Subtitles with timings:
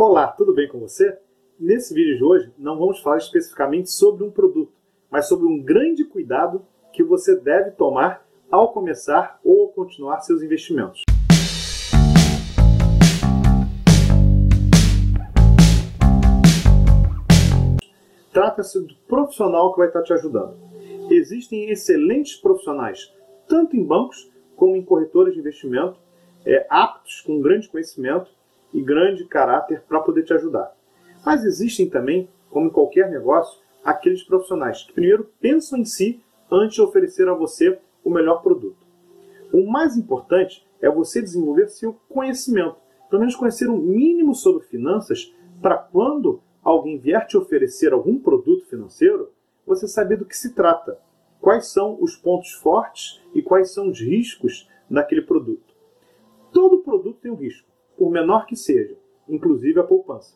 [0.00, 1.18] Olá, tudo bem com você?
[1.58, 4.72] Nesse vídeo de hoje não vamos falar especificamente sobre um produto,
[5.10, 11.02] mas sobre um grande cuidado que você deve tomar ao começar ou continuar seus investimentos.
[18.32, 20.56] Trata-se do profissional que vai estar te ajudando.
[21.10, 23.12] Existem excelentes profissionais,
[23.48, 25.98] tanto em bancos como em corretores de investimento,
[26.46, 28.37] é, aptos, com grande conhecimento
[28.72, 30.74] e grande caráter para poder te ajudar.
[31.24, 36.74] Mas existem também, como em qualquer negócio, aqueles profissionais que primeiro pensam em si antes
[36.74, 38.86] de oferecer a você o melhor produto.
[39.52, 42.76] O mais importante é você desenvolver seu conhecimento,
[43.08, 48.66] pelo menos conhecer um mínimo sobre finanças, para quando alguém vier te oferecer algum produto
[48.66, 49.32] financeiro,
[49.66, 50.98] você saber do que se trata,
[51.40, 55.74] quais são os pontos fortes e quais são os riscos daquele produto.
[56.52, 58.96] Todo produto tem um risco por menor que seja,
[59.28, 60.34] inclusive a poupança.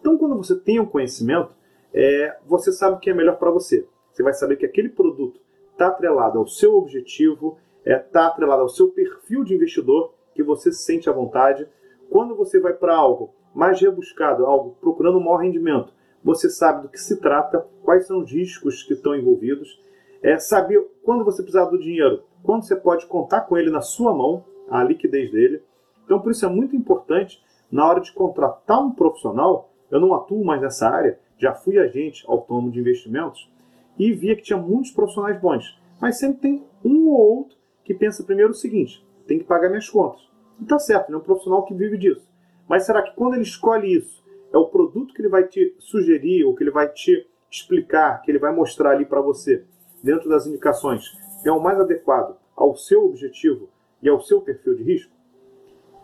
[0.00, 1.54] Então, quando você tem um conhecimento,
[1.92, 3.86] é, você sabe o que é melhor para você.
[4.12, 5.40] Você vai saber que aquele produto
[5.72, 10.42] está atrelado ao seu objetivo, está é, tá atrelado ao seu perfil de investidor, que
[10.42, 11.66] você se sente à vontade.
[12.10, 15.92] Quando você vai para algo mais rebuscado, algo procurando um maior rendimento,
[16.22, 19.80] você sabe do que se trata, quais são os riscos que estão envolvidos,
[20.22, 24.12] é, saber quando você precisar do dinheiro, quando você pode contar com ele na sua
[24.12, 25.62] mão, a liquidez dele.
[26.04, 30.44] Então, por isso é muito importante, na hora de contratar um profissional, eu não atuo
[30.44, 33.50] mais nessa área, já fui agente autônomo de investimentos
[33.98, 38.24] e via que tinha muitos profissionais bons, mas sempre tem um ou outro que pensa
[38.24, 40.22] primeiro o seguinte: tem que pagar minhas contas.
[40.60, 42.26] E tá certo, ele é um profissional que vive disso.
[42.68, 46.44] Mas será que quando ele escolhe isso, é o produto que ele vai te sugerir,
[46.44, 49.64] ou que ele vai te explicar, que ele vai mostrar ali para você,
[50.02, 51.04] dentro das indicações,
[51.44, 53.68] é o mais adequado ao seu objetivo
[54.02, 55.13] e ao seu perfil de risco?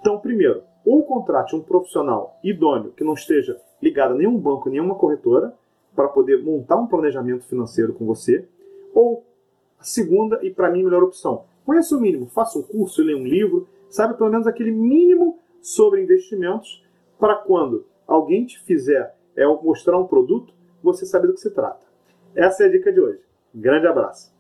[0.01, 4.95] Então, primeiro, ou contrate um profissional idôneo que não esteja ligado a nenhum banco, nenhuma
[4.95, 5.55] corretora,
[5.95, 8.49] para poder montar um planejamento financeiro com você,
[8.95, 9.25] ou
[9.79, 13.27] a segunda e para mim melhor opção, conheça o mínimo, faça um curso, leia um
[13.27, 16.83] livro, sabe pelo menos aquele mínimo sobre investimentos
[17.19, 20.53] para quando alguém te fizer é, mostrar um produto,
[20.83, 21.81] você sabe do que se trata.
[22.35, 23.21] Essa é a dica de hoje.
[23.55, 24.33] Grande abraço.